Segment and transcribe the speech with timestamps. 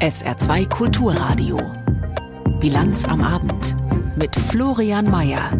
[0.00, 1.58] SR2 Kulturradio.
[2.60, 3.81] Bilanz am Abend
[4.16, 5.50] mit Florian Mayer.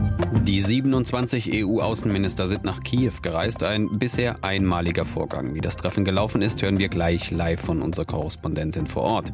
[0.42, 3.62] Die 27 EU-Außenminister sind nach Kiew gereist.
[3.62, 5.54] Ein bisher einmaliger Vorgang.
[5.54, 9.32] Wie das Treffen gelaufen ist, hören wir gleich live von unserer Korrespondentin vor Ort.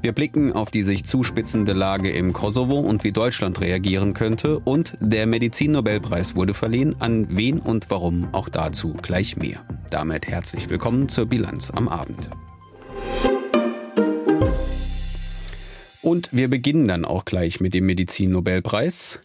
[0.00, 4.60] Wir blicken auf die sich zuspitzende Lage im Kosovo und wie Deutschland reagieren könnte.
[4.60, 6.94] Und der Medizinnobelpreis wurde verliehen.
[7.00, 9.60] An wen und warum auch dazu gleich mehr.
[9.90, 12.30] Damit herzlich willkommen zur Bilanz am Abend.
[16.04, 19.20] Und wir beginnen dann auch gleich mit dem Medizinnobelpreis.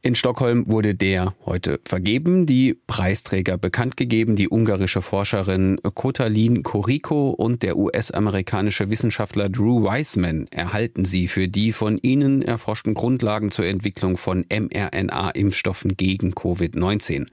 [0.00, 7.28] In Stockholm wurde der heute vergeben, die Preisträger bekannt gegeben, die ungarische Forscherin Kotalin Koriko
[7.28, 13.66] und der US-amerikanische Wissenschaftler Drew Weissman erhalten sie für die von ihnen erforschten Grundlagen zur
[13.66, 17.26] Entwicklung von mRNA-Impfstoffen gegen Covid-19.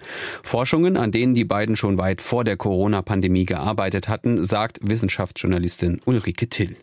[0.44, 6.50] Forschungen, an denen die beiden schon weit vor der Corona-Pandemie gearbeitet hatten, sagt Wissenschaftsjournalistin Ulrike
[6.50, 6.76] Till.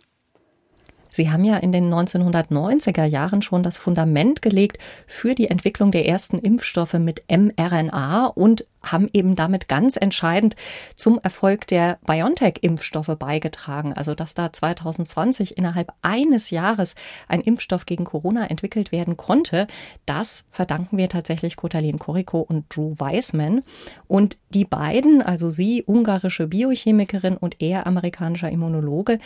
[1.20, 6.08] Sie haben ja in den 1990er Jahren schon das Fundament gelegt für die Entwicklung der
[6.08, 10.56] ersten Impfstoffe mit mRNA und haben eben damit ganz entscheidend
[10.96, 13.92] zum Erfolg der BioNTech-Impfstoffe beigetragen.
[13.92, 16.94] Also, dass da 2020 innerhalb eines Jahres
[17.28, 19.66] ein Impfstoff gegen Corona entwickelt werden konnte,
[20.06, 23.62] das verdanken wir tatsächlich Kotalin Koriko und Drew Weissman.
[24.08, 29.18] Und die beiden, also sie, ungarische Biochemikerin und er, amerikanischer Immunologe,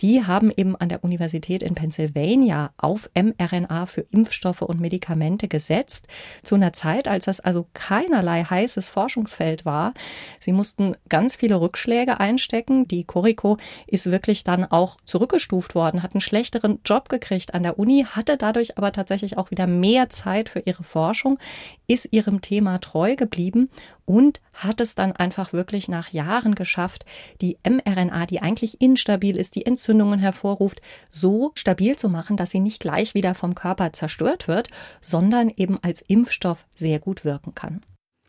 [0.00, 6.06] die haben eben an der Universität in Pennsylvania auf mRNA für Impfstoffe und Medikamente gesetzt,
[6.42, 9.94] zu einer Zeit, als das also keinerlei heißes Forschungsfeld war.
[10.40, 12.86] Sie mussten ganz viele Rückschläge einstecken.
[12.86, 17.78] Die Corico ist wirklich dann auch zurückgestuft worden, hat einen schlechteren Job gekriegt an der
[17.78, 21.38] Uni, hatte dadurch aber tatsächlich auch wieder mehr Zeit für ihre Forschung,
[21.86, 23.70] ist ihrem Thema treu geblieben
[24.04, 27.04] und hat es dann einfach wirklich nach Jahren geschafft,
[27.40, 32.60] die mRNA, die eigentlich instabil ist, die Entzündungen hervorruft, so stabil zu machen, dass sie
[32.60, 34.68] nicht gleich wieder vom Körper zerstört wird,
[35.00, 37.82] sondern eben als Impfstoff sehr gut wirken kann.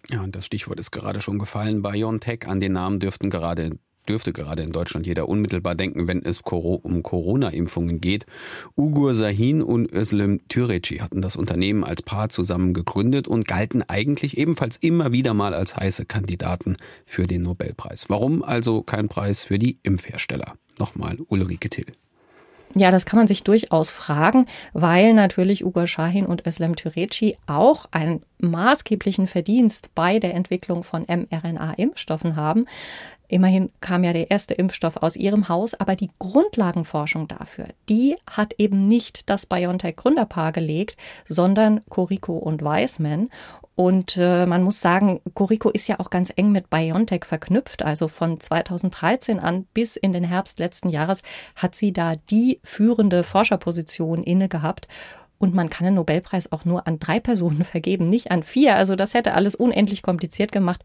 [0.09, 1.81] Ja, und das Stichwort ist gerade schon gefallen.
[1.81, 3.77] BioNTech, an den Namen dürften gerade
[4.09, 8.25] dürfte gerade in Deutschland jeder unmittelbar denken, wenn es um Corona-Impfungen geht.
[8.75, 14.37] Ugur Sahin und Özlem Türeci hatten das Unternehmen als Paar zusammen gegründet und galten eigentlich
[14.37, 16.75] ebenfalls immer wieder mal als heiße Kandidaten
[17.05, 18.09] für den Nobelpreis.
[18.09, 20.55] Warum also kein Preis für die Impfhersteller?
[20.79, 21.85] Nochmal Ulrike Till.
[22.75, 27.87] Ja, das kann man sich durchaus fragen, weil natürlich Ugo Shahin und Özlem Türeci auch
[27.91, 32.65] einen maßgeblichen Verdienst bei der Entwicklung von mRNA-Impfstoffen haben.
[33.27, 38.53] Immerhin kam ja der erste Impfstoff aus ihrem Haus, aber die Grundlagenforschung dafür, die hat
[38.57, 40.97] eben nicht das BioNTech-Gründerpaar gelegt,
[41.27, 43.29] sondern Corrico und Weissman.
[43.79, 47.81] Und äh, man muss sagen, Corico ist ja auch ganz eng mit BioNTech verknüpft.
[47.81, 51.21] Also von 2013 an bis in den Herbst letzten Jahres
[51.55, 54.89] hat sie da die führende Forscherposition inne gehabt.
[55.37, 58.75] Und man kann den Nobelpreis auch nur an drei Personen vergeben, nicht an vier.
[58.75, 60.83] Also das hätte alles unendlich kompliziert gemacht.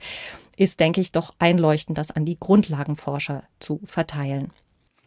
[0.57, 4.53] Ist, denke ich, doch einleuchtend, das an die Grundlagenforscher zu verteilen.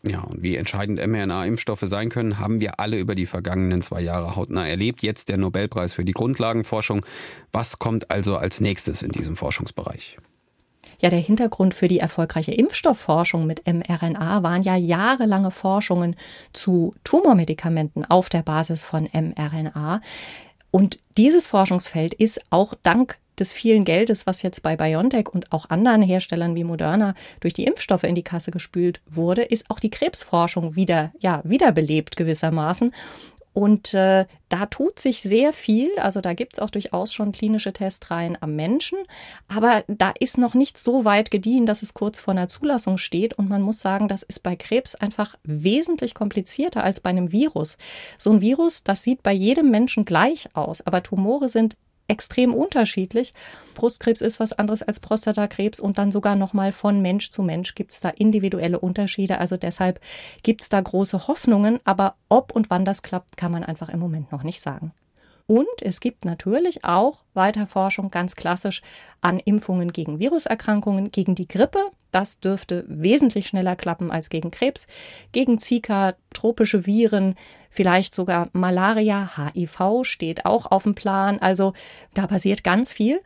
[0.08, 4.36] Ja, und wie entscheidend mRNA-Impfstoffe sein können, haben wir alle über die vergangenen zwei Jahre
[4.36, 5.04] hautnah erlebt.
[5.04, 7.06] Jetzt der Nobelpreis für die Grundlagenforschung.
[7.52, 10.18] Was kommt also als nächstes in diesem Forschungsbereich?
[11.00, 16.16] Ja, der Hintergrund für die erfolgreiche Impfstoffforschung mit mRNA waren ja jahrelange Forschungen
[16.54, 20.02] zu Tumormedikamenten auf der Basis von mRNA.
[20.72, 25.70] Und dieses Forschungsfeld ist auch dank des vielen Geldes, was jetzt bei BioNTech und auch
[25.70, 29.90] anderen Herstellern wie Moderna durch die Impfstoffe in die Kasse gespült wurde, ist auch die
[29.90, 32.92] Krebsforschung wieder, ja, wiederbelebt gewissermaßen.
[33.58, 35.90] Und äh, da tut sich sehr viel.
[35.98, 39.00] Also da gibt es auch durchaus schon klinische Testreihen am Menschen.
[39.48, 43.34] Aber da ist noch nicht so weit gediehen, dass es kurz vor einer Zulassung steht.
[43.34, 47.80] Und man muss sagen, das ist bei Krebs einfach wesentlich komplizierter als bei einem Virus.
[48.20, 50.86] So ein Virus, das sieht bei jedem Menschen gleich aus.
[50.86, 53.34] Aber Tumore sind extrem unterschiedlich.
[53.74, 57.92] Brustkrebs ist was anderes als Prostatakrebs und dann sogar nochmal von Mensch zu Mensch gibt
[57.92, 59.40] es da individuelle Unterschiede.
[59.40, 60.00] Also deshalb
[60.44, 64.00] gibt es da große Hoffnungen, aber ob und wann das klappt, kann man einfach im
[64.00, 64.94] Moment noch nicht sagen.
[65.48, 68.82] Und es gibt natürlich auch weiter Forschung ganz klassisch
[69.22, 71.80] an Impfungen gegen Viruserkrankungen, gegen die Grippe.
[72.12, 74.88] Das dürfte wesentlich schneller klappen als gegen Krebs,
[75.32, 77.36] gegen Zika, tropische Viren,
[77.70, 81.40] vielleicht sogar Malaria, HIV steht auch auf dem Plan.
[81.40, 81.72] Also
[82.14, 83.22] da passiert ganz viel.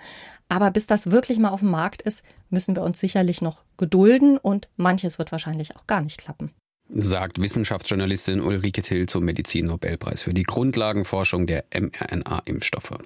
[0.47, 4.37] Aber bis das wirklich mal auf dem Markt ist, müssen wir uns sicherlich noch gedulden
[4.37, 6.53] und manches wird wahrscheinlich auch gar nicht klappen
[6.93, 12.97] sagt Wissenschaftsjournalistin Ulrike Till zum Medizinnobelpreis für die Grundlagenforschung der mRNA-Impfstoffe.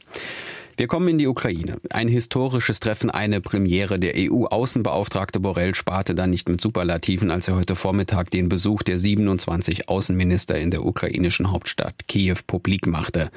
[0.77, 1.77] Wir kommen in die Ukraine.
[1.89, 3.97] Ein historisches Treffen, eine Premiere.
[3.97, 8.99] Der EU-Außenbeauftragte Borrell sparte dann nicht mit Superlativen, als er heute Vormittag den Besuch der
[8.99, 13.31] 27 Außenminister in der ukrainischen Hauptstadt Kiew publik machte.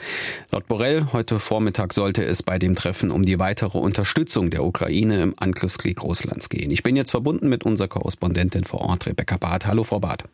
[0.51, 5.23] Laut Borrell heute Vormittag sollte es bei dem Treffen um die weitere Unterstützung der Ukraine
[5.23, 6.73] im Angriffskrieg Russlands gehen.
[6.73, 9.65] Ich bin jetzt verbunden mit unserer Korrespondentin vor Ort, Rebecca Barth.
[9.65, 10.25] Hallo, Frau Barth.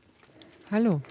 [0.75, 1.03] Hallo.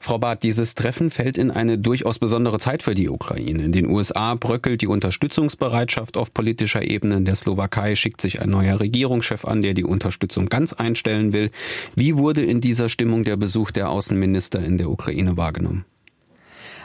[0.00, 3.62] Frau Barth, dieses Treffen fällt in eine durchaus besondere Zeit für die Ukraine.
[3.62, 7.18] In den USA bröckelt die Unterstützungsbereitschaft auf politischer Ebene.
[7.18, 11.52] In der Slowakei schickt sich ein neuer Regierungschef an, der die Unterstützung ganz einstellen will.
[11.94, 15.84] Wie wurde in dieser Stimmung der Besuch der Außenminister in der Ukraine wahrgenommen?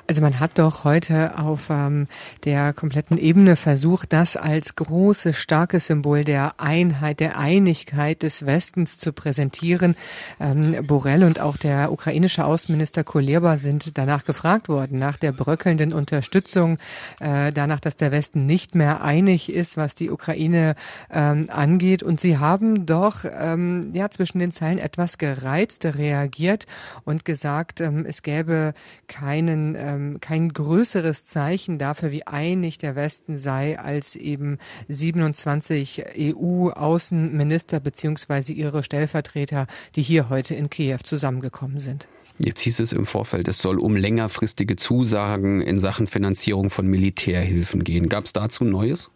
[0.10, 2.08] Also man hat doch heute auf ähm,
[2.44, 8.98] der kompletten Ebene versucht, das als großes, starkes Symbol der Einheit, der Einigkeit des Westens
[8.98, 9.96] zu präsentieren.
[10.40, 15.94] Ähm, Borrell und auch der ukrainische Außenminister Kuleba sind danach gefragt worden, nach der bröckelnden
[15.94, 16.80] Unterstützung,
[17.20, 20.74] äh, danach, dass der Westen nicht mehr einig ist, was die Ukraine
[21.14, 22.02] ähm, angeht.
[22.02, 26.66] Und sie haben doch ähm, ja zwischen den Zeilen etwas gereizt reagiert
[27.04, 28.74] und gesagt, ähm, es gäbe
[29.08, 34.57] keinen ähm, ähm, kein größeres Zeichen dafür, wie einig der Westen sei, als eben
[34.88, 42.07] 27 EU-Außenminister beziehungsweise ihre Stellvertreter, die hier heute in Kiew zusammengekommen sind.
[42.38, 47.84] Jetzt hieß es im Vorfeld, es soll um längerfristige Zusagen in Sachen Finanzierung von Militärhilfen
[47.84, 48.07] gehen.
[48.07, 49.10] Gab es dazu Neues?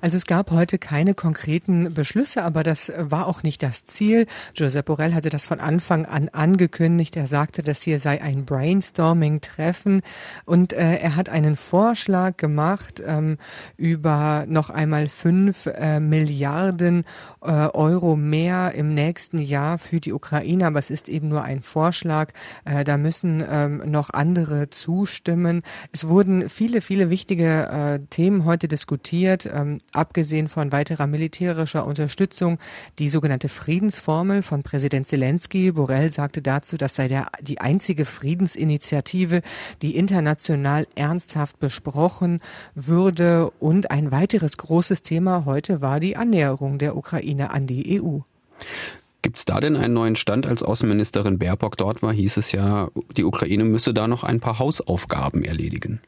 [0.00, 4.26] Also es gab heute keine konkreten Beschlüsse, aber das war auch nicht das Ziel.
[4.54, 7.16] Josep Borrell hatte das von Anfang an angekündigt.
[7.16, 10.02] Er sagte, das hier sei ein Brainstorming-Treffen
[10.44, 13.38] und äh, er hat einen Vorschlag gemacht ähm,
[13.76, 17.04] über noch einmal fünf äh, Milliarden
[17.42, 20.66] äh, Euro mehr im nächsten Jahr für die Ukraine.
[20.66, 22.32] Aber es ist eben nur ein Vorschlag.
[22.64, 25.62] Äh, da müssen ähm, noch andere zustimmen.
[25.92, 29.48] Es wurden viele, viele wichtige äh, Themen heute diskutiert.
[29.92, 32.58] Abgesehen von weiterer militärischer Unterstützung
[32.98, 35.72] die sogenannte Friedensformel von Präsident Zelensky.
[35.72, 39.40] Borrell sagte dazu, das sei der, die einzige Friedensinitiative,
[39.80, 42.40] die international ernsthaft besprochen
[42.74, 43.50] würde.
[43.60, 48.18] Und ein weiteres großes Thema heute war die Annäherung der Ukraine an die EU.
[49.22, 50.46] Gibt es da denn einen neuen Stand?
[50.46, 54.58] Als Außenministerin Baerbock dort war, hieß es ja, die Ukraine müsse da noch ein paar
[54.58, 56.00] Hausaufgaben erledigen.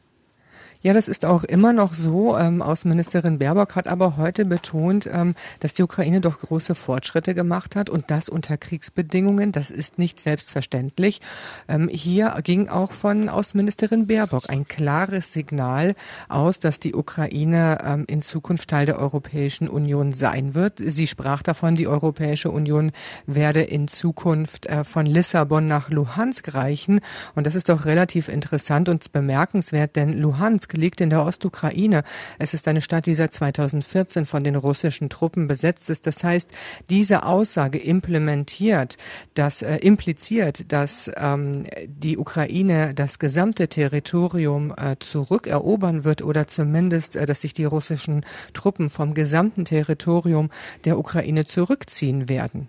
[0.82, 2.38] Ja, das ist auch immer noch so.
[2.38, 7.76] Ähm, Außenministerin Baerbock hat aber heute betont, ähm, dass die Ukraine doch große Fortschritte gemacht
[7.76, 9.52] hat und das unter Kriegsbedingungen.
[9.52, 11.20] Das ist nicht selbstverständlich.
[11.68, 15.94] Ähm, hier ging auch von Außenministerin Baerbock ein klares Signal
[16.30, 20.78] aus, dass die Ukraine ähm, in Zukunft Teil der Europäischen Union sein wird.
[20.78, 22.92] Sie sprach davon, die Europäische Union
[23.26, 27.00] werde in Zukunft äh, von Lissabon nach Luhansk reichen.
[27.34, 32.04] Und das ist doch relativ interessant und bemerkenswert, denn Luhansk Luhansk liegt in der Ostukraine.
[32.38, 36.06] Es ist eine Stadt, die seit 2014 von den russischen Truppen besetzt ist.
[36.06, 36.50] Das heißt,
[36.88, 38.96] diese Aussage implementiert,
[39.34, 47.16] das äh, impliziert, dass ähm, die Ukraine das gesamte Territorium äh, zurückerobern wird oder zumindest,
[47.16, 50.50] äh, dass sich die russischen Truppen vom gesamten Territorium
[50.84, 52.68] der Ukraine zurückziehen werden.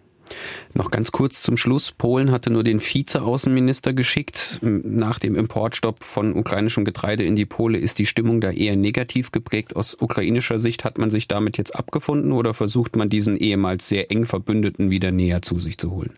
[0.74, 1.92] Noch ganz kurz zum Schluss.
[1.92, 4.60] Polen hatte nur den Vize-Außenminister geschickt.
[4.62, 9.32] Nach dem Importstopp von ukrainischem Getreide in die Pole ist die Stimmung da eher negativ
[9.32, 9.76] geprägt.
[9.76, 14.12] Aus ukrainischer Sicht hat man sich damit jetzt abgefunden oder versucht man diesen ehemals sehr
[14.12, 16.14] eng Verbündeten wieder näher zu sich zu holen?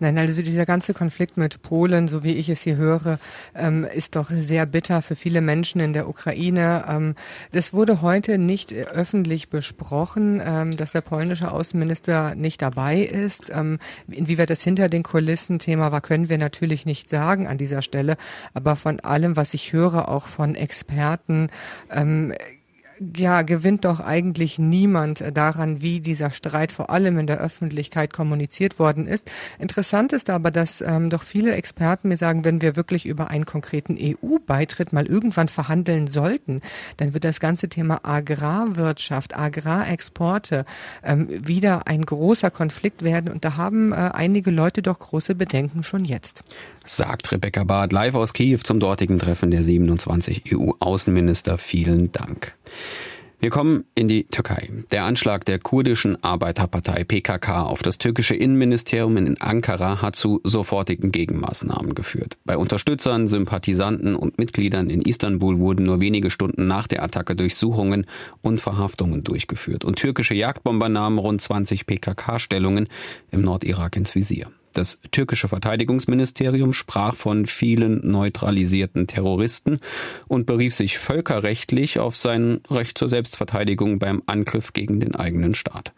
[0.00, 3.18] Nein, also dieser ganze Konflikt mit Polen, so wie ich es hier höre,
[3.54, 6.86] ähm, ist doch sehr bitter für viele Menschen in der Ukraine.
[6.88, 7.14] Ähm,
[7.52, 13.50] das wurde heute nicht öffentlich besprochen, ähm, dass der polnische Außenminister nicht dabei ist.
[13.54, 13.78] Ähm,
[14.08, 18.16] inwieweit das hinter den Kulissen Thema war, können wir natürlich nicht sagen an dieser Stelle.
[18.54, 21.48] Aber von allem, was ich höre, auch von Experten,
[21.92, 22.32] ähm,
[23.16, 28.78] ja, gewinnt doch eigentlich niemand daran, wie dieser Streit vor allem in der Öffentlichkeit kommuniziert
[28.78, 29.30] worden ist.
[29.58, 33.46] Interessant ist aber, dass ähm, doch viele Experten mir sagen, wenn wir wirklich über einen
[33.46, 36.60] konkreten EU-Beitritt mal irgendwann verhandeln sollten,
[36.98, 40.66] dann wird das ganze Thema Agrarwirtschaft, Agrarexporte
[41.02, 43.30] ähm, wieder ein großer Konflikt werden.
[43.30, 46.44] Und da haben äh, einige Leute doch große Bedenken schon jetzt.
[46.84, 51.58] Sagt Rebecca Barth live aus Kiew zum dortigen Treffen der 27 EU-Außenminister.
[51.58, 52.54] Vielen Dank.
[53.42, 54.68] Wir kommen in die Türkei.
[54.90, 61.10] Der Anschlag der kurdischen Arbeiterpartei PKK auf das türkische Innenministerium in Ankara hat zu sofortigen
[61.10, 62.36] Gegenmaßnahmen geführt.
[62.44, 68.04] Bei Unterstützern, Sympathisanten und Mitgliedern in Istanbul wurden nur wenige Stunden nach der Attacke Durchsuchungen
[68.42, 69.86] und Verhaftungen durchgeführt.
[69.86, 72.88] Und türkische Jagdbomber nahmen rund 20 PKK-Stellungen
[73.30, 74.50] im Nordirak ins Visier.
[74.72, 79.78] Das türkische Verteidigungsministerium sprach von vielen neutralisierten Terroristen
[80.28, 85.92] und berief sich völkerrechtlich auf sein Recht zur Selbstverteidigung beim Angriff gegen den eigenen Staat.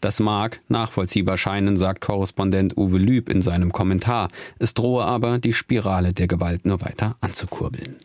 [0.00, 4.28] Das mag nachvollziehbar scheinen, sagt Korrespondent Uwe Lüb in seinem Kommentar.
[4.58, 7.96] Es drohe aber, die Spirale der Gewalt nur weiter anzukurbeln.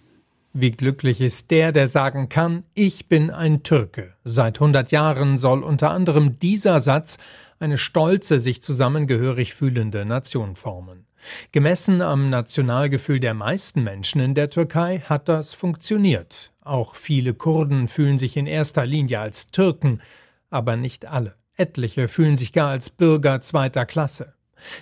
[0.55, 4.13] Wie glücklich ist der, der sagen kann, ich bin ein Türke.
[4.24, 7.17] Seit 100 Jahren soll unter anderem dieser Satz
[7.60, 11.07] eine stolze, sich zusammengehörig fühlende Nation formen.
[11.51, 16.51] Gemessen am Nationalgefühl der meisten Menschen in der Türkei hat das funktioniert.
[16.62, 20.01] Auch viele Kurden fühlen sich in erster Linie als Türken,
[20.51, 21.33] aber nicht alle.
[21.55, 24.36] Etliche fühlen sich gar als Bürger zweiter Klasse.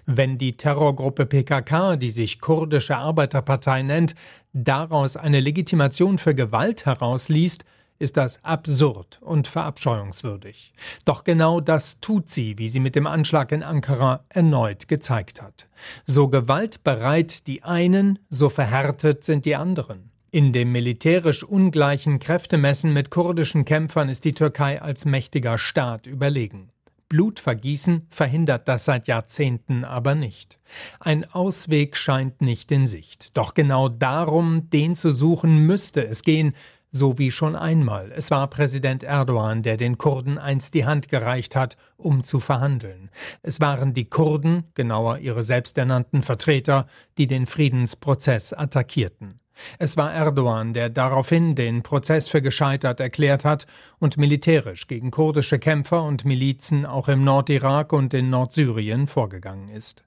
[0.05, 4.15] Wenn die Terrorgruppe PKK, die sich kurdische Arbeiterpartei nennt,
[4.53, 7.65] daraus eine Legitimation für Gewalt herausliest,
[8.01, 10.73] ist das absurd und verabscheuungswürdig.
[11.05, 15.67] Doch genau das tut sie, wie sie mit dem Anschlag in Ankara erneut gezeigt hat.
[16.07, 20.09] So gewaltbereit die einen, so verhärtet sind die anderen.
[20.31, 26.71] In dem militärisch ungleichen Kräftemessen mit kurdischen Kämpfern ist die Türkei als mächtiger Staat überlegen.
[27.11, 30.59] Blutvergießen verhindert das seit Jahrzehnten aber nicht.
[31.01, 33.35] Ein Ausweg scheint nicht in Sicht.
[33.35, 36.55] Doch genau darum, den zu suchen, müsste es gehen,
[36.89, 38.13] so wie schon einmal.
[38.15, 43.09] Es war Präsident Erdogan, der den Kurden einst die Hand gereicht hat, um zu verhandeln.
[43.41, 46.87] Es waren die Kurden, genauer ihre selbsternannten Vertreter,
[47.17, 49.41] die den Friedensprozess attackierten.
[49.79, 53.67] Es war Erdogan, der daraufhin den Prozess für gescheitert erklärt hat
[53.99, 60.03] und militärisch gegen kurdische Kämpfer und Milizen auch im Nordirak und in Nordsyrien vorgegangen ist.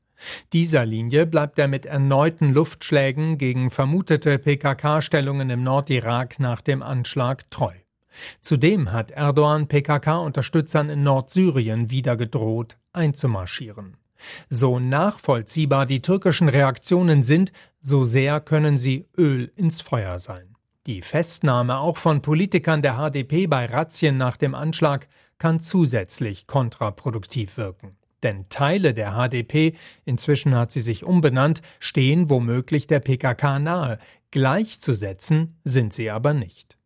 [0.53, 7.51] Dieser Linie bleibt er mit erneuten Luftschlägen gegen vermutete PKK-Stellungen im Nordirak nach dem Anschlag
[7.51, 7.73] treu.
[8.41, 13.97] Zudem hat Erdogan PKK-Unterstützern in Nordsyrien wieder gedroht, einzumarschieren.
[14.49, 20.57] So nachvollziehbar die türkischen Reaktionen sind, so sehr können sie Öl ins Feuer sein.
[20.87, 27.57] Die Festnahme auch von Politikern der HDP bei Razzien nach dem Anschlag kann zusätzlich kontraproduktiv
[27.57, 27.97] wirken.
[28.23, 33.99] Denn Teile der HDP, inzwischen hat sie sich umbenannt, stehen womöglich der PKK nahe.
[34.31, 36.77] Gleichzusetzen sind sie aber nicht.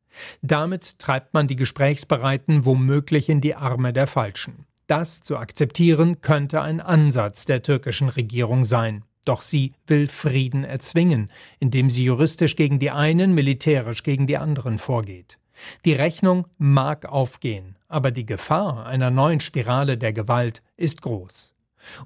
[0.42, 4.66] Damit treibt man die Gesprächsbereiten womöglich in die Arme der Falschen.
[4.88, 9.04] Das zu akzeptieren könnte ein Ansatz der türkischen Regierung sein.
[9.26, 11.30] Doch sie will Frieden erzwingen,
[11.60, 15.38] indem sie juristisch gegen die einen, militärisch gegen die anderen vorgeht.
[15.84, 21.52] Die Rechnung mag aufgehen, aber die Gefahr einer neuen Spirale der Gewalt ist groß.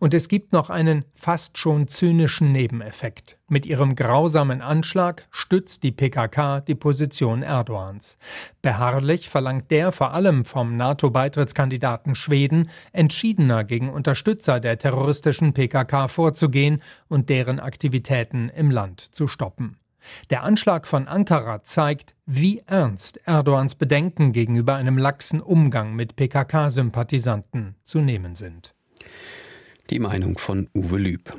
[0.00, 3.38] Und es gibt noch einen fast schon zynischen Nebeneffekt.
[3.48, 8.16] Mit ihrem grausamen Anschlag stützt die PKK die Position Erdogans.
[8.62, 16.82] Beharrlich verlangt der vor allem vom NATO-Beitrittskandidaten Schweden, entschiedener gegen Unterstützer der terroristischen PKK vorzugehen
[17.08, 19.76] und deren Aktivitäten im Land zu stoppen.
[20.30, 27.76] Der Anschlag von Ankara zeigt, wie ernst Erdogans Bedenken gegenüber einem laxen Umgang mit PKK-Sympathisanten
[27.82, 28.74] zu nehmen sind.
[29.90, 31.32] Die Meinung von Uwe Lüb.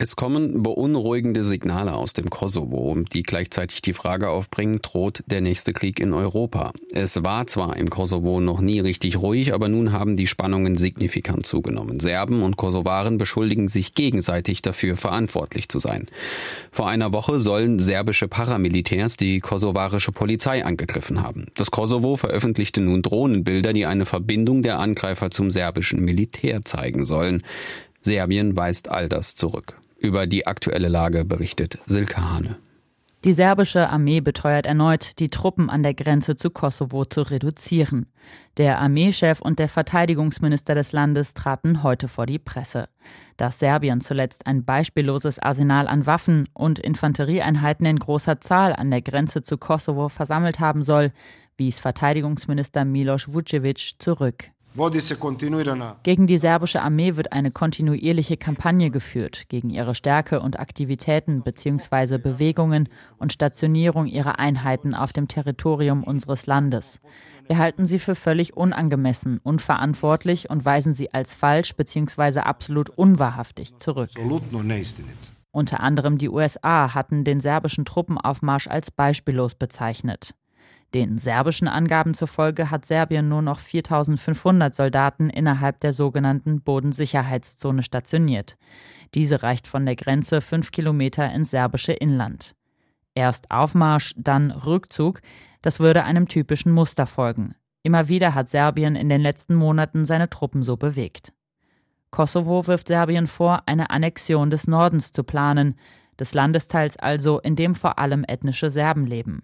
[0.00, 5.72] Es kommen beunruhigende Signale aus dem Kosovo, die gleichzeitig die Frage aufbringen, droht der nächste
[5.72, 6.72] Krieg in Europa.
[6.92, 11.44] Es war zwar im Kosovo noch nie richtig ruhig, aber nun haben die Spannungen signifikant
[11.44, 11.98] zugenommen.
[11.98, 16.06] Serben und Kosovaren beschuldigen sich gegenseitig dafür verantwortlich zu sein.
[16.70, 21.46] Vor einer Woche sollen serbische Paramilitärs die kosovarische Polizei angegriffen haben.
[21.56, 27.42] Das Kosovo veröffentlichte nun Drohnenbilder, die eine Verbindung der Angreifer zum serbischen Militär zeigen sollen.
[28.00, 29.80] Serbien weist all das zurück.
[29.98, 32.56] Über die aktuelle Lage berichtet Silke Hane.
[33.24, 38.06] Die serbische Armee beteuert erneut, die Truppen an der Grenze zu Kosovo zu reduzieren.
[38.58, 42.88] Der Armeechef und der Verteidigungsminister des Landes traten heute vor die Presse.
[43.36, 49.02] Dass Serbien zuletzt ein beispielloses Arsenal an Waffen und Infanterieeinheiten in großer Zahl an der
[49.02, 51.10] Grenze zu Kosovo versammelt haben soll,
[51.56, 54.52] wies Verteidigungsminister Milos Vucevic zurück.
[56.02, 62.18] Gegen die serbische Armee wird eine kontinuierliche Kampagne geführt, gegen ihre Stärke und Aktivitäten bzw.
[62.18, 67.00] Bewegungen und Stationierung ihrer Einheiten auf dem Territorium unseres Landes.
[67.46, 72.40] Wir halten sie für völlig unangemessen, unverantwortlich und weisen sie als falsch bzw.
[72.40, 74.10] absolut unwahrhaftig zurück.
[75.50, 80.34] Unter anderem die USA hatten den serbischen Truppenaufmarsch als beispiellos bezeichnet.
[80.94, 88.56] Den serbischen Angaben zufolge hat Serbien nur noch 4500 Soldaten innerhalb der sogenannten Bodensicherheitszone stationiert.
[89.14, 92.54] Diese reicht von der Grenze fünf Kilometer ins serbische Inland.
[93.14, 95.20] Erst Aufmarsch, dann Rückzug,
[95.60, 97.54] das würde einem typischen Muster folgen.
[97.82, 101.32] Immer wieder hat Serbien in den letzten Monaten seine Truppen so bewegt.
[102.10, 105.76] Kosovo wirft Serbien vor, eine Annexion des Nordens zu planen,
[106.18, 109.42] des Landesteils also, in dem vor allem ethnische Serben leben.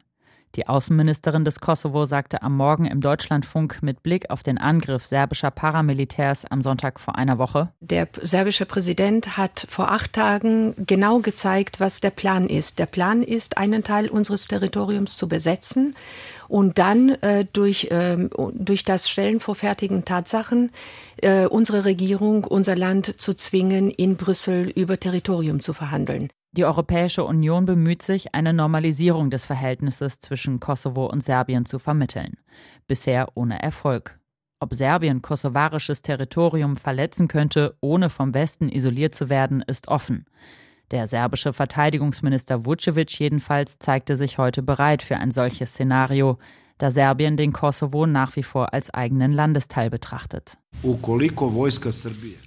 [0.56, 5.50] Die Außenministerin des Kosovo sagte am Morgen im Deutschlandfunk mit Blick auf den Angriff serbischer
[5.50, 7.72] Paramilitärs am Sonntag vor einer Woche.
[7.80, 12.78] Der serbische Präsident hat vor acht Tagen genau gezeigt, was der Plan ist.
[12.78, 15.96] Der Plan ist, einen Teil unseres Territoriums zu besetzen
[16.46, 20.70] und dann äh, durch, äh, durch das Stellen vor fertigen Tatsachen
[21.16, 26.28] äh, unsere Regierung, unser Land zu zwingen, in Brüssel über Territorium zu verhandeln.
[26.56, 32.36] Die Europäische Union bemüht sich, eine Normalisierung des Verhältnisses zwischen Kosovo und Serbien zu vermitteln.
[32.86, 34.20] Bisher ohne Erfolg.
[34.60, 40.26] Ob Serbien kosovarisches Territorium verletzen könnte, ohne vom Westen isoliert zu werden, ist offen.
[40.92, 46.38] Der serbische Verteidigungsminister Vucevic jedenfalls zeigte sich heute bereit für ein solches Szenario,
[46.78, 50.58] da Serbien den Kosovo nach wie vor als eigenen Landesteil betrachtet.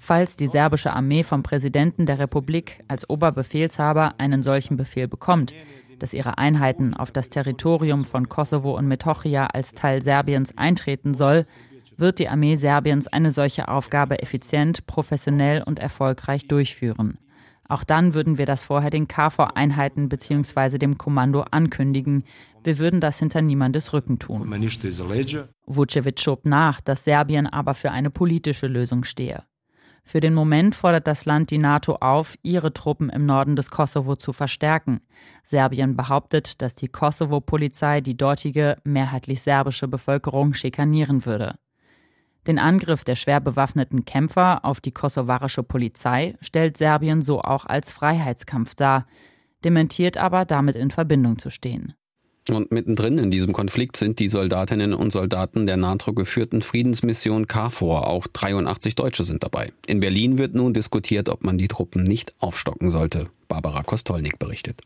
[0.01, 5.53] Falls die serbische Armee vom Präsidenten der Republik als Oberbefehlshaber einen solchen Befehl bekommt,
[5.99, 11.43] dass ihre Einheiten auf das Territorium von Kosovo und Metochia als Teil Serbiens eintreten soll,
[11.97, 17.17] wird die Armee Serbiens eine solche Aufgabe effizient, professionell und erfolgreich durchführen.
[17.69, 20.77] Auch dann würden wir das vorher den KFOR-Einheiten bzw.
[20.77, 22.23] dem Kommando ankündigen.
[22.63, 24.41] Wir würden das hinter niemandes Rücken tun.
[25.65, 29.43] Vucevic schob nach, dass Serbien aber für eine politische Lösung stehe.
[30.07, 34.15] Für den Moment fordert das Land die NATO auf, ihre Truppen im Norden des Kosovo
[34.15, 35.01] zu verstärken.
[35.43, 41.55] Serbien behauptet, dass die Kosovo-Polizei die dortige, mehrheitlich serbische Bevölkerung schikanieren würde.
[42.47, 47.91] Den Angriff der schwer bewaffneten Kämpfer auf die kosovarische Polizei stellt Serbien so auch als
[47.91, 49.07] Freiheitskampf dar,
[49.65, 51.96] dementiert aber damit in Verbindung zu stehen.
[52.49, 58.07] Und mittendrin in diesem Konflikt sind die Soldatinnen und Soldaten der NATO geführten Friedensmission KFOR.
[58.07, 59.71] Auch 83 Deutsche sind dabei.
[59.85, 63.27] In Berlin wird nun diskutiert, ob man die Truppen nicht aufstocken sollte.
[63.47, 64.81] Barbara Kostolnik berichtet.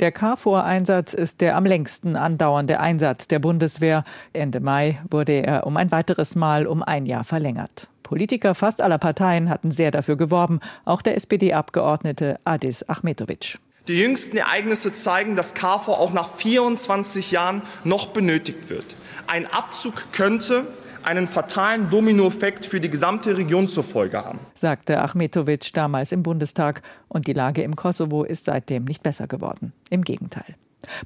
[0.00, 4.04] Der KFOR-Einsatz ist der am längsten andauernde Einsatz der Bundeswehr.
[4.32, 7.88] Ende Mai wurde er um ein weiteres Mal um ein Jahr verlängert.
[8.04, 13.58] Politiker fast aller Parteien hatten sehr dafür geworben, auch der SPD-Abgeordnete Adis Ahmetovic.
[13.88, 18.84] Die jüngsten Ereignisse zeigen, dass KFOR auch nach 24 Jahren noch benötigt wird.
[19.26, 20.66] Ein Abzug könnte
[21.02, 26.82] einen fatalen Dominoeffekt für die gesamte Region zur Folge haben, sagte Achmetovic damals im Bundestag.
[27.08, 29.72] Und die Lage im Kosovo ist seitdem nicht besser geworden.
[29.88, 30.54] Im Gegenteil.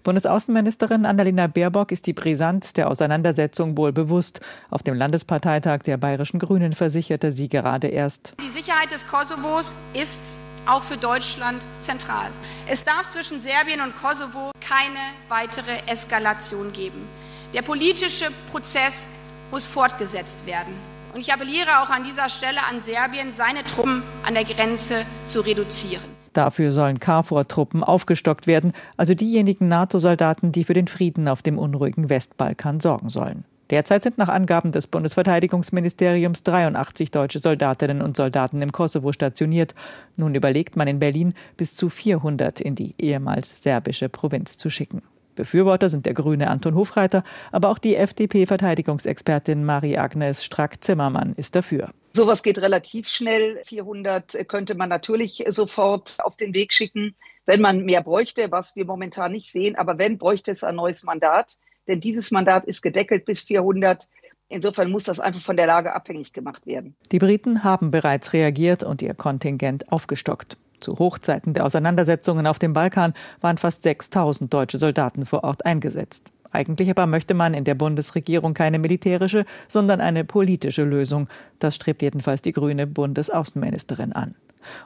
[0.02, 4.40] Bundesaußenministerin Annalena Baerbock ist die Brisanz der Auseinandersetzung wohl bewusst.
[4.70, 8.34] Auf dem Landesparteitag der Bayerischen Grünen versicherte sie gerade erst.
[8.40, 10.20] Die Sicherheit des Kosovos ist
[10.66, 12.30] auch für Deutschland zentral.
[12.66, 17.06] Es darf zwischen Serbien und Kosovo keine weitere Eskalation geben.
[17.54, 19.08] Der politische Prozess
[19.50, 20.74] muss fortgesetzt werden.
[21.12, 25.40] Und ich appelliere auch an dieser Stelle an Serbien, seine Truppen an der Grenze zu
[25.40, 26.04] reduzieren.
[26.32, 32.08] Dafür sollen KFOR-Truppen aufgestockt werden, also diejenigen NATO-Soldaten, die für den Frieden auf dem unruhigen
[32.08, 33.44] Westbalkan sorgen sollen.
[33.72, 39.74] Derzeit sind nach Angaben des Bundesverteidigungsministeriums 83 deutsche Soldatinnen und Soldaten im Kosovo stationiert.
[40.18, 45.00] Nun überlegt man in Berlin, bis zu 400 in die ehemals serbische Provinz zu schicken.
[45.36, 51.88] Befürworter sind der Grüne Anton Hofreiter, aber auch die FDP-Verteidigungsexpertin Marie-Agnes Strack-Zimmermann ist dafür.
[52.12, 53.62] Sowas geht relativ schnell.
[53.64, 57.14] 400 könnte man natürlich sofort auf den Weg schicken,
[57.46, 59.76] wenn man mehr bräuchte, was wir momentan nicht sehen.
[59.76, 61.56] Aber wenn, bräuchte es ein neues Mandat.
[61.88, 64.08] Denn dieses Mandat ist gedeckelt bis 400.
[64.48, 66.94] Insofern muss das einfach von der Lage abhängig gemacht werden.
[67.10, 70.58] Die Briten haben bereits reagiert und ihr Kontingent aufgestockt.
[70.80, 76.32] Zu Hochzeiten der Auseinandersetzungen auf dem Balkan waren fast 6000 deutsche Soldaten vor Ort eingesetzt.
[76.50, 81.28] Eigentlich aber möchte man in der Bundesregierung keine militärische, sondern eine politische Lösung.
[81.58, 84.34] Das strebt jedenfalls die grüne Bundesaußenministerin an.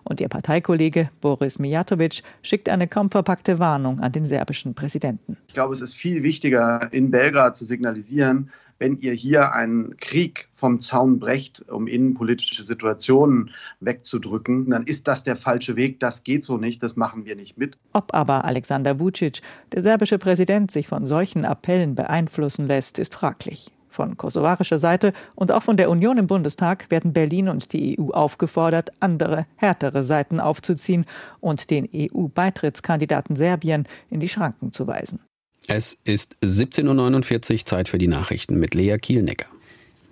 [0.04, 5.36] Und ihr Parteikollege Boris Mijatovic schickt eine kaum verpackte Warnung an den serbischen Präsidenten.
[5.48, 10.48] Ich glaube, es ist viel wichtiger, in Belgrad zu signalisieren, wenn ihr hier einen Krieg
[10.52, 16.00] vom Zaun brecht, um innenpolitische Situationen wegzudrücken, dann ist das der falsche Weg.
[16.00, 16.82] Das geht so nicht.
[16.82, 17.78] Das machen wir nicht mit.
[17.92, 19.40] Ob aber Alexander Vucic,
[19.72, 23.72] der serbische Präsident, sich von solchen Appellen beeinflussen lässt, ist fraglich.
[23.96, 28.10] Von kosovarischer Seite und auch von der Union im Bundestag werden Berlin und die EU
[28.10, 31.06] aufgefordert, andere, härtere Seiten aufzuziehen
[31.40, 35.20] und den EU-Beitrittskandidaten Serbien in die Schranken zu weisen.
[35.66, 39.46] Es ist 17.49 Uhr, Zeit für die Nachrichten mit Lea Kielnecker.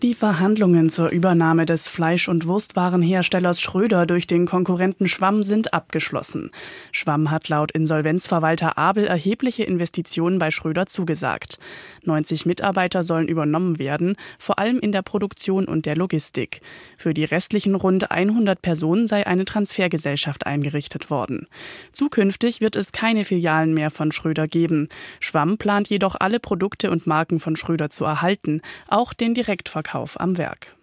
[0.05, 6.51] Die Verhandlungen zur Übernahme des Fleisch- und Wurstwarenherstellers Schröder durch den Konkurrenten Schwamm sind abgeschlossen.
[6.93, 11.59] Schwamm hat laut Insolvenzverwalter Abel erhebliche Investitionen bei Schröder zugesagt.
[12.03, 16.61] 90 Mitarbeiter sollen übernommen werden, vor allem in der Produktion und der Logistik.
[16.99, 21.47] Für die restlichen rund 100 Personen sei eine Transfergesellschaft eingerichtet worden.
[21.93, 24.91] Zukünftig wird es keine Filialen mehr von Schröder geben.
[25.19, 30.19] Schwamm plant jedoch alle Produkte und Marken von Schröder zu erhalten, auch den Direktverkauf Verkauf
[30.19, 30.75] am Werk.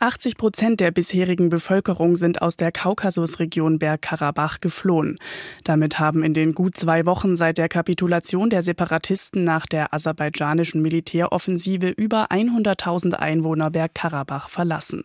[0.00, 5.16] 80 Prozent der bisherigen Bevölkerung sind aus der Kaukasusregion Bergkarabach geflohen.
[5.62, 10.82] Damit haben in den gut zwei Wochen seit der Kapitulation der Separatisten nach der aserbaidschanischen
[10.82, 15.04] Militäroffensive über 100.000 Einwohner Bergkarabach verlassen.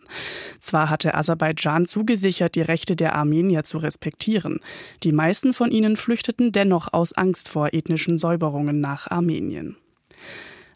[0.60, 4.58] Zwar hatte Aserbaidschan zugesichert, die Rechte der Armenier zu respektieren.
[5.04, 9.76] Die meisten von ihnen flüchteten dennoch aus Angst vor ethnischen Säuberungen nach Armenien.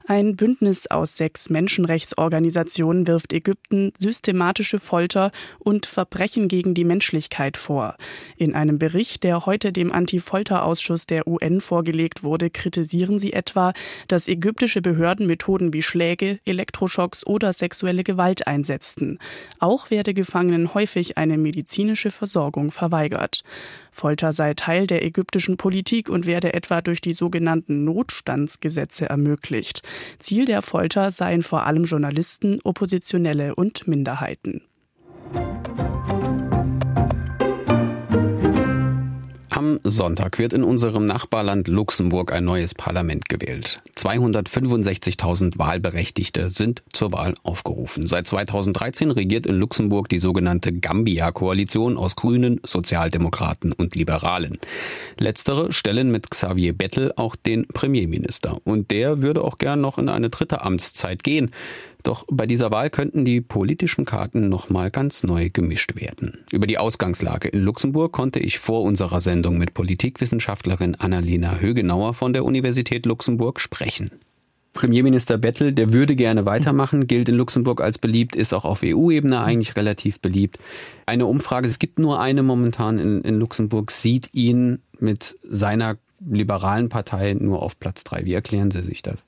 [0.07, 7.97] Ein Bündnis aus sechs Menschenrechtsorganisationen wirft Ägypten systematische Folter und Verbrechen gegen die Menschlichkeit vor.
[8.37, 13.73] In einem Bericht, der heute dem Anti-Folter-Ausschuss der UN vorgelegt wurde, kritisieren sie etwa,
[14.09, 19.19] dass ägyptische Behörden Methoden wie Schläge, Elektroschocks oder sexuelle Gewalt einsetzten.
[19.61, 23.45] Auch werde Gefangenen häufig eine medizinische Versorgung verweigert.
[23.93, 29.83] Folter sei Teil der ägyptischen Politik und werde etwa durch die sogenannten Notstandsgesetze ermöglicht.
[30.19, 34.63] Ziel der Folter seien vor allem Journalisten, Oppositionelle und Minderheiten.
[39.63, 43.81] Am Sonntag wird in unserem Nachbarland Luxemburg ein neues Parlament gewählt.
[43.97, 48.09] 265.000 Wahlberechtigte sind zur Wahl aufgerufen.
[48.09, 54.59] Seit 2013 regiert in Luxemburg die sogenannte Gambia-Koalition aus Grünen, Sozialdemokraten und Liberalen.
[55.17, 58.59] Letztere stellen mit Xavier Bettel auch den Premierminister.
[58.65, 61.53] Und der würde auch gern noch in eine dritte Amtszeit gehen.
[62.03, 66.45] Doch bei dieser Wahl könnten die politischen Karten nochmal ganz neu gemischt werden.
[66.51, 72.33] Über die Ausgangslage in Luxemburg konnte ich vor unserer Sendung mit Politikwissenschaftlerin Annalena Högenauer von
[72.33, 74.11] der Universität Luxemburg sprechen.
[74.73, 79.41] Premierminister Bettel, der würde gerne weitermachen, gilt in Luxemburg als beliebt, ist auch auf EU-Ebene
[79.41, 80.59] eigentlich relativ beliebt.
[81.05, 86.89] Eine Umfrage, es gibt nur eine momentan in, in Luxemburg, sieht ihn mit seiner liberalen
[86.89, 88.25] Partei nur auf Platz drei.
[88.25, 89.25] Wie erklären Sie sich das?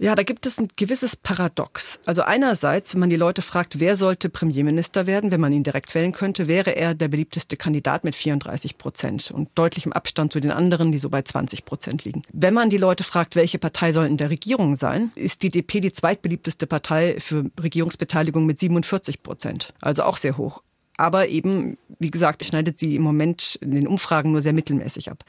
[0.00, 1.98] Ja, da gibt es ein gewisses Paradox.
[2.06, 5.92] Also einerseits, wenn man die Leute fragt, wer sollte Premierminister werden, wenn man ihn direkt
[5.92, 10.52] wählen könnte, wäre er der beliebteste Kandidat mit 34 Prozent und deutlichem Abstand zu den
[10.52, 12.22] anderen, die so bei 20 Prozent liegen.
[12.32, 15.80] Wenn man die Leute fragt, welche Partei soll in der Regierung sein, ist die DP
[15.80, 19.74] die zweitbeliebteste Partei für Regierungsbeteiligung mit 47 Prozent.
[19.80, 20.62] Also auch sehr hoch.
[20.96, 25.24] Aber eben, wie gesagt, schneidet sie im Moment in den Umfragen nur sehr mittelmäßig ab.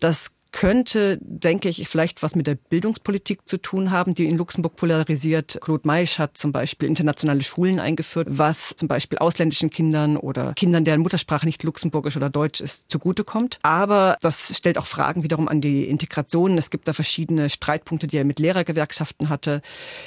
[0.00, 4.76] Das könnte, denke ich, vielleicht was mit der Bildungspolitik zu tun haben, die in Luxemburg
[4.76, 5.58] polarisiert.
[5.60, 10.84] Claude Maisch hat zum Beispiel internationale Schulen eingeführt, was zum Beispiel ausländischen Kindern oder Kindern,
[10.84, 13.58] deren Muttersprache nicht luxemburgisch oder deutsch ist, zugutekommt.
[13.62, 16.56] Aber das stellt auch Fragen wiederum an die Integration.
[16.56, 19.60] Es gibt da verschiedene Streitpunkte, die er mit Lehrergewerkschaften hatte.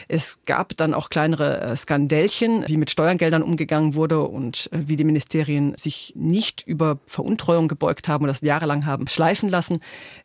[0.07, 4.95] Es gab dann auch kleinere äh, Skandälchen, wie mit Steuergeldern umgegangen wurde und äh, wie
[4.95, 9.81] die Ministerien sich nicht über Veruntreuung gebeugt haben und das jahrelang haben schleifen lassen.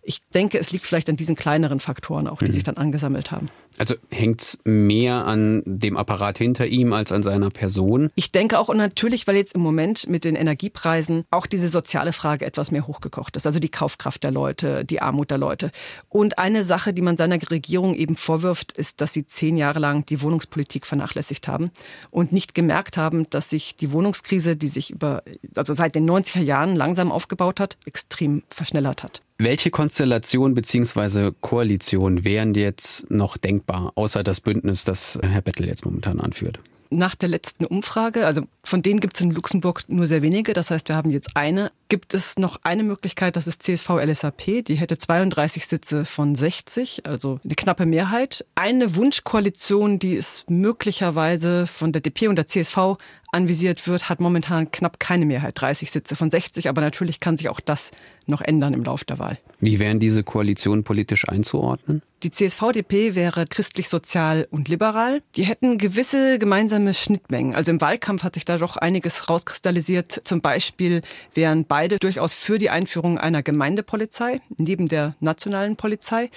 [0.08, 2.52] Ich denke, es liegt vielleicht an diesen kleineren Faktoren auch, die mhm.
[2.52, 3.48] sich dann angesammelt haben.
[3.76, 8.10] Also hängt es mehr an dem Apparat hinter ihm als an seiner Person?
[8.14, 12.12] Ich denke auch und natürlich, weil jetzt im Moment mit den Energiepreisen auch diese soziale
[12.12, 13.46] Frage etwas mehr hochgekocht ist.
[13.46, 15.72] Also die Kaufkraft der Leute, die Armut der Leute.
[16.08, 20.06] Und eine Sache, die man seiner Regierung eben vorwirft, ist, dass sie zehn Jahre lang
[20.06, 21.72] die Wohnungspolitik vernachlässigt haben
[22.12, 25.24] und nicht gemerkt haben, dass sich die Wohnungskrise, die sich über,
[25.56, 29.22] also seit den 90er Jahren langsam aufgebaut hat, extrem verschnellert hat.
[29.38, 31.30] Welche Konstellation bzw.
[31.42, 36.58] Koalition wären jetzt noch denkbar, außer das Bündnis, das Herr Bettel jetzt momentan anführt?
[36.90, 40.70] nach der letzten Umfrage, also von denen gibt es in Luxemburg nur sehr wenige, das
[40.70, 44.98] heißt, wir haben jetzt eine, gibt es noch eine Möglichkeit, das ist CSV-LSAP, die hätte
[44.98, 48.44] 32 Sitze von 60, also eine knappe Mehrheit.
[48.54, 52.98] Eine Wunschkoalition, die es möglicherweise von der DP und der CSV
[53.36, 57.48] anvisiert wird, hat momentan knapp keine Mehrheit, 30 Sitze von 60, aber natürlich kann sich
[57.48, 57.92] auch das
[58.26, 59.38] noch ändern im Laufe der Wahl.
[59.60, 62.02] Wie wären diese Koalitionen politisch einzuordnen?
[62.22, 65.22] Die CSVDP wäre christlich, sozial und liberal.
[65.36, 67.54] Die hätten gewisse gemeinsame Schnittmengen.
[67.54, 70.22] Also im Wahlkampf hat sich da doch einiges rauskristallisiert.
[70.24, 71.02] Zum Beispiel
[71.34, 76.30] wären beide durchaus für die Einführung einer Gemeindepolizei neben der nationalen Polizei.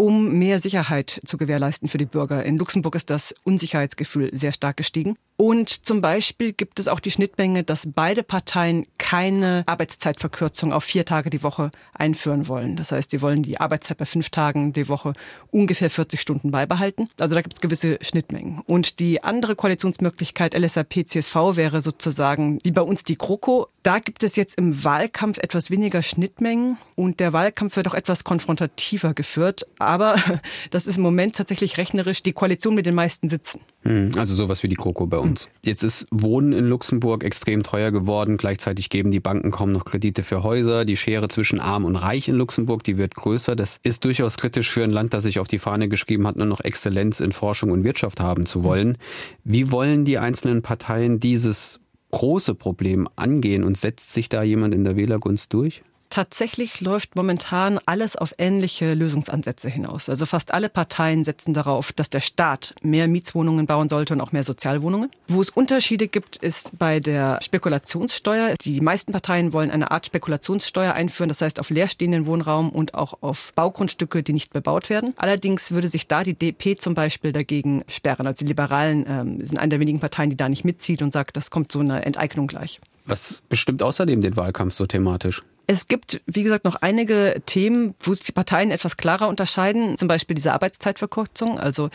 [0.00, 2.42] Um mehr Sicherheit zu gewährleisten für die Bürger.
[2.42, 5.18] In Luxemburg ist das Unsicherheitsgefühl sehr stark gestiegen.
[5.36, 11.04] Und zum Beispiel gibt es auch die Schnittmenge, dass beide Parteien keine Arbeitszeitverkürzung auf vier
[11.04, 12.76] Tage die Woche einführen wollen.
[12.76, 15.12] Das heißt, sie wollen die Arbeitszeit bei fünf Tagen die Woche
[15.50, 17.08] ungefähr 40 Stunden beibehalten.
[17.18, 18.60] Also da gibt es gewisse Schnittmengen.
[18.66, 23.68] Und die andere Koalitionsmöglichkeit LSAP-CSV wäre sozusagen wie bei uns die GroKo.
[23.82, 28.24] Da gibt es jetzt im Wahlkampf etwas weniger Schnittmengen und der Wahlkampf wird auch etwas
[28.24, 29.66] konfrontativer geführt.
[29.90, 30.14] Aber
[30.70, 33.60] das ist im Moment tatsächlich rechnerisch die Koalition mit den meisten Sitzen.
[33.82, 35.48] Hm, also sowas wie die GroKo bei uns.
[35.64, 38.36] Jetzt ist Wohnen in Luxemburg extrem teuer geworden.
[38.36, 40.84] Gleichzeitig geben die Banken kaum noch Kredite für Häuser.
[40.84, 43.56] Die Schere zwischen Arm und Reich in Luxemburg, die wird größer.
[43.56, 46.46] Das ist durchaus kritisch für ein Land, das sich auf die Fahne geschrieben hat, nur
[46.46, 48.96] noch Exzellenz in Forschung und Wirtschaft haben zu wollen.
[49.42, 51.80] Wie wollen die einzelnen Parteien dieses
[52.12, 55.82] große Problem angehen und setzt sich da jemand in der Wählergunst durch?
[56.10, 60.08] Tatsächlich läuft momentan alles auf ähnliche Lösungsansätze hinaus.
[60.08, 64.32] Also fast alle Parteien setzen darauf, dass der Staat mehr Mietswohnungen bauen sollte und auch
[64.32, 65.10] mehr Sozialwohnungen.
[65.28, 68.56] Wo es Unterschiede gibt, ist bei der Spekulationssteuer.
[68.60, 73.18] Die meisten Parteien wollen eine Art Spekulationssteuer einführen, das heißt auf leerstehenden Wohnraum und auch
[73.20, 75.14] auf Baugrundstücke, die nicht bebaut werden.
[75.16, 78.26] Allerdings würde sich da die DP zum Beispiel dagegen sperren.
[78.26, 81.36] Also die Liberalen ähm, sind eine der wenigen Parteien, die da nicht mitzieht und sagt,
[81.36, 82.80] das kommt so eine Enteignung gleich.
[83.06, 85.42] Was bestimmt außerdem den Wahlkampf so thematisch?
[85.72, 89.96] Es gibt, wie gesagt, noch einige Themen, wo sich die Parteien etwas klarer unterscheiden.
[89.96, 91.60] Zum Beispiel diese Arbeitszeitverkürzung.
[91.60, 91.90] Also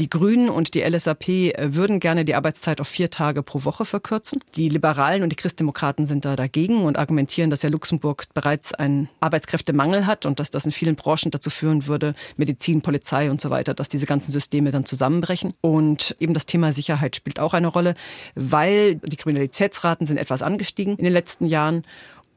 [0.00, 1.28] die Grünen und die LSAP
[1.60, 4.42] würden gerne die Arbeitszeit auf vier Tage pro Woche verkürzen.
[4.56, 9.08] Die Liberalen und die Christdemokraten sind da dagegen und argumentieren, dass ja Luxemburg bereits einen
[9.20, 13.48] Arbeitskräftemangel hat und dass das in vielen Branchen dazu führen würde, Medizin, Polizei und so
[13.48, 15.54] weiter, dass diese ganzen Systeme dann zusammenbrechen.
[15.60, 17.94] Und eben das Thema Sicherheit spielt auch eine Rolle,
[18.34, 21.84] weil die Kriminalitätsraten sind etwas angestiegen in den letzten Jahren.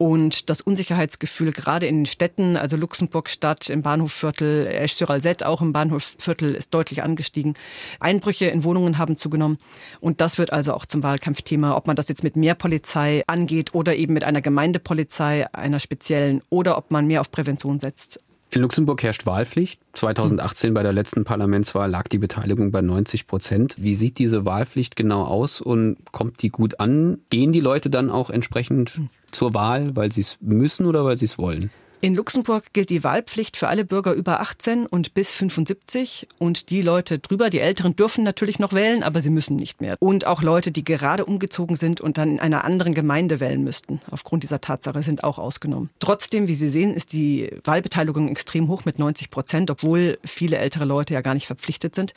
[0.03, 6.55] Und das Unsicherheitsgefühl gerade in den Städten, also Luxemburg-Stadt im Bahnhofviertel, Esch-sur-Alzette auch im Bahnhofviertel
[6.55, 7.53] ist deutlich angestiegen.
[8.01, 9.59] Einbrüche in Wohnungen haben zugenommen.
[10.01, 13.73] Und das wird also auch zum Wahlkampfthema, ob man das jetzt mit mehr Polizei angeht
[13.73, 18.19] oder eben mit einer Gemeindepolizei, einer speziellen, oder ob man mehr auf Prävention setzt.
[18.53, 19.81] In Luxemburg herrscht Wahlpflicht.
[19.93, 23.75] 2018 bei der letzten Parlamentswahl lag die Beteiligung bei 90 Prozent.
[23.79, 27.17] Wie sieht diese Wahlpflicht genau aus und kommt die gut an?
[27.31, 31.25] Gehen die Leute dann auch entsprechend zur Wahl, weil sie es müssen oder weil sie
[31.25, 31.71] es wollen?
[32.03, 36.81] In Luxemburg gilt die Wahlpflicht für alle Bürger über 18 und bis 75 und die
[36.81, 39.95] Leute drüber, die Älteren dürfen natürlich noch wählen, aber sie müssen nicht mehr.
[39.99, 44.01] Und auch Leute, die gerade umgezogen sind und dann in einer anderen Gemeinde wählen müssten,
[44.11, 45.91] aufgrund dieser Tatsache sind auch ausgenommen.
[45.99, 50.83] Trotzdem, wie Sie sehen, ist die Wahlbeteiligung extrem hoch mit 90 Prozent, obwohl viele ältere
[50.83, 52.13] Leute ja gar nicht verpflichtet sind.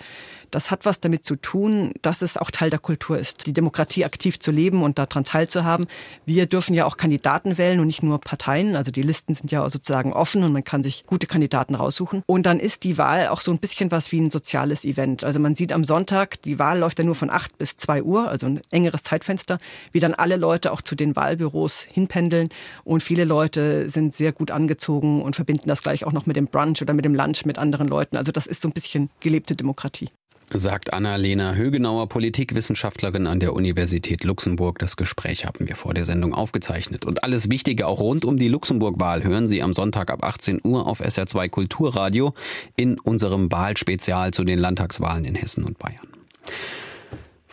[0.50, 4.04] Das hat was damit zu tun, dass es auch Teil der Kultur ist, die Demokratie
[4.04, 5.86] aktiv zu leben und daran teilzuhaben.
[6.24, 8.74] Wir dürfen ja auch Kandidaten wählen und nicht nur Parteien.
[8.74, 12.22] Also die Listen sind ja sozusagen offen und man kann sich gute Kandidaten raussuchen.
[12.26, 15.24] Und dann ist die Wahl auch so ein bisschen was wie ein soziales Event.
[15.24, 18.28] Also man sieht am Sonntag, die Wahl läuft ja nur von 8 bis 2 Uhr,
[18.28, 19.58] also ein engeres Zeitfenster,
[19.92, 22.48] wie dann alle Leute auch zu den Wahlbüros hinpendeln.
[22.84, 26.46] Und viele Leute sind sehr gut angezogen und verbinden das gleich auch noch mit dem
[26.46, 28.16] Brunch oder mit dem Lunch mit anderen Leuten.
[28.16, 30.08] Also das ist so ein bisschen gelebte Demokratie
[30.50, 34.78] sagt Anna-Lena Högenauer, Politikwissenschaftlerin an der Universität Luxemburg.
[34.78, 37.04] Das Gespräch haben wir vor der Sendung aufgezeichnet.
[37.04, 40.86] Und alles Wichtige auch rund um die Luxemburg-Wahl hören Sie am Sonntag ab 18 Uhr
[40.86, 42.34] auf SR2 Kulturradio
[42.76, 46.06] in unserem Wahlspezial zu den Landtagswahlen in Hessen und Bayern.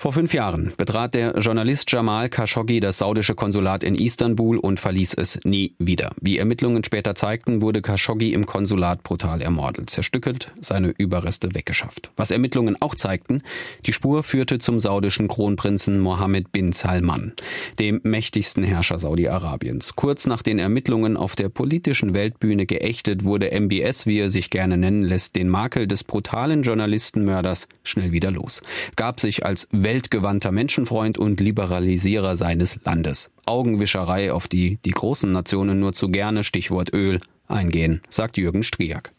[0.03, 5.13] Vor fünf Jahren betrat der Journalist Jamal Khashoggi das saudische Konsulat in Istanbul und verließ
[5.13, 6.11] es nie wieder.
[6.19, 12.11] Wie Ermittlungen später zeigten, wurde Khashoggi im Konsulat brutal ermordet, zerstückelt, seine Überreste weggeschafft.
[12.17, 13.43] Was Ermittlungen auch zeigten,
[13.85, 17.31] die Spur führte zum saudischen Kronprinzen Mohammed bin Salman,
[17.79, 19.95] dem mächtigsten Herrscher Saudi-Arabiens.
[19.95, 24.75] Kurz nach den Ermittlungen auf der politischen Weltbühne geächtet, wurde MBS, wie er sich gerne
[24.75, 28.61] nennen lässt, den Makel des brutalen Journalistenmörders schnell wieder los.
[28.97, 33.29] Gab sich als Welt weltgewandter Menschenfreund und Liberalisierer seines Landes.
[33.45, 39.13] Augenwischerei, auf die die großen Nationen nur zu gerne, Stichwort Öl, eingehen, sagt Jürgen Striak.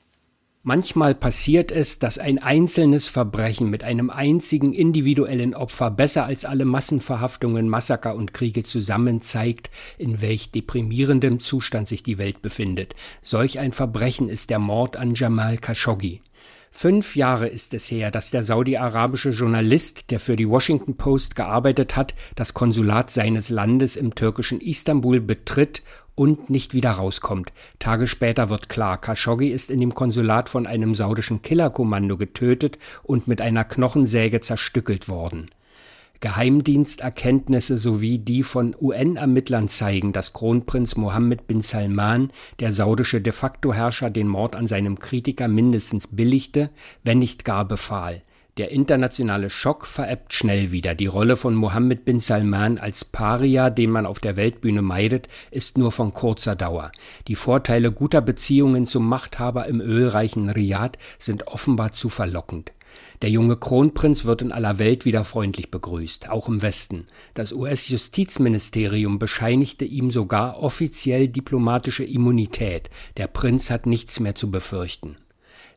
[0.65, 6.65] Manchmal passiert es, dass ein einzelnes Verbrechen mit einem einzigen individuellen Opfer besser als alle
[6.65, 12.97] Massenverhaftungen, Massaker und Kriege zusammen zeigt, in welch deprimierendem Zustand sich die Welt befindet.
[13.23, 16.21] Solch ein Verbrechen ist der Mord an Jamal Khashoggi.
[16.77, 21.95] Fünf Jahre ist es her, dass der saudi-arabische Journalist, der für die Washington Post gearbeitet
[21.95, 25.83] hat, das Konsulat seines Landes im türkischen Istanbul betritt
[26.17, 27.53] und nicht wieder rauskommt.
[27.79, 33.29] Tage später wird klar, Khashoggi ist in dem Konsulat von einem saudischen Killerkommando getötet und
[33.29, 35.51] mit einer Knochensäge zerstückelt worden.
[36.25, 43.75] Geheimdiensterkenntnisse sowie die von UN-Ermittlern zeigen, dass Kronprinz Mohammed bin Salman, der saudische de facto
[43.75, 46.71] Herrscher, den Mord an seinem Kritiker mindestens billigte,
[47.03, 48.23] wenn nicht gar befahl.
[48.57, 50.95] Der internationale Schock verebbt schnell wieder.
[50.95, 55.77] Die Rolle von Mohammed bin Salman als Paria, den man auf der Weltbühne meidet, ist
[55.77, 56.91] nur von kurzer Dauer.
[57.29, 62.73] Die Vorteile guter Beziehungen zum Machthaber im ölreichen Riad sind offenbar zu verlockend.
[63.23, 67.07] Der junge Kronprinz wird in aller Welt wieder freundlich begrüßt, auch im Westen.
[67.35, 72.91] Das US-Justizministerium bescheinigte ihm sogar offiziell diplomatische Immunität.
[73.17, 75.17] Der Prinz hat nichts mehr zu befürchten.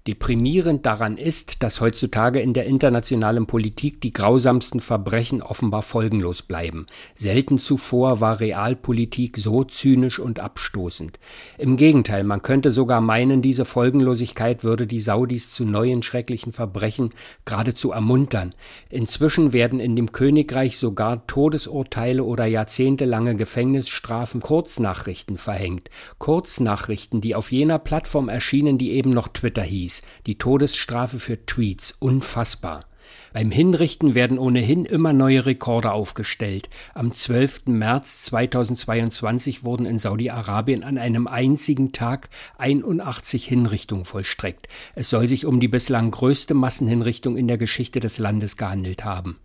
[0.07, 6.85] Deprimierend daran ist, dass heutzutage in der internationalen Politik die grausamsten Verbrechen offenbar folgenlos bleiben.
[7.13, 11.19] Selten zuvor war Realpolitik so zynisch und abstoßend.
[11.57, 17.09] Im Gegenteil, man könnte sogar meinen, diese Folgenlosigkeit würde die Saudis zu neuen schrecklichen Verbrechen
[17.43, 18.55] geradezu ermuntern.
[18.89, 25.89] Inzwischen werden in dem Königreich sogar Todesurteile oder jahrzehntelange Gefängnisstrafen Kurznachrichten verhängt.
[26.17, 31.95] Kurznachrichten, die auf jener Plattform erschienen, die eben noch Twitter hieß die Todesstrafe für Tweets.
[31.99, 32.85] Unfassbar.
[33.33, 36.69] Beim Hinrichten werden ohnehin immer neue Rekorde aufgestellt.
[36.93, 37.67] Am 12.
[37.67, 44.67] März 2022 wurden in Saudi-Arabien an einem einzigen Tag 81 Hinrichtungen vollstreckt.
[44.95, 49.37] Es soll sich um die bislang größte Massenhinrichtung in der Geschichte des Landes gehandelt haben.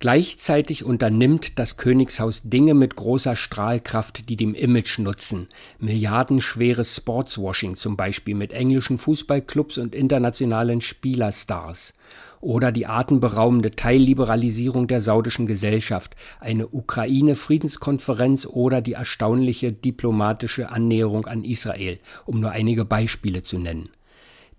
[0.00, 5.48] Gleichzeitig unternimmt das Königshaus Dinge mit großer Strahlkraft, die dem Image nutzen.
[5.78, 11.94] Milliardenschweres Sportswashing zum Beispiel mit englischen Fußballclubs und internationalen Spielerstars.
[12.40, 21.44] Oder die atemberaubende Teilliberalisierung der saudischen Gesellschaft, eine Ukraine-Friedenskonferenz oder die erstaunliche diplomatische Annäherung an
[21.44, 23.88] Israel, um nur einige Beispiele zu nennen.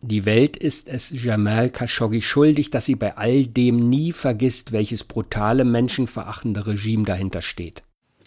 [0.08, 5.04] Die Welt ist es Jamal Khashoggi schuldig, dass sie bei all dem nie vergisst, welches
[5.04, 7.82] brutale, menschenverachtende Regime dahinter steht.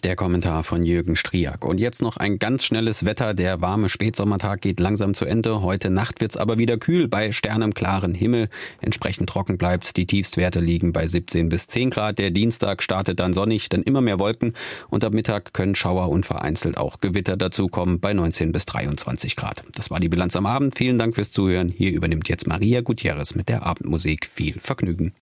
[0.05, 1.65] Der Kommentar von Jürgen Striak.
[1.65, 3.33] Und jetzt noch ein ganz schnelles Wetter.
[3.33, 5.61] Der warme Spätsommertag geht langsam zu Ende.
[5.61, 8.47] Heute Nacht wird's aber wieder kühl bei sternemklaren Himmel.
[8.79, 9.91] Entsprechend trocken bleibt's.
[9.91, 12.17] Die Tiefstwerte liegen bei 17 bis 10 Grad.
[12.17, 14.53] Der Dienstag startet dann sonnig, dann immer mehr Wolken.
[14.89, 19.63] Und ab Mittag können Schauer und vereinzelt auch Gewitter dazukommen bei 19 bis 23 Grad.
[19.75, 20.77] Das war die Bilanz am Abend.
[20.77, 21.67] Vielen Dank fürs Zuhören.
[21.67, 24.29] Hier übernimmt jetzt Maria Gutierrez mit der Abendmusik.
[24.33, 25.11] Viel Vergnügen.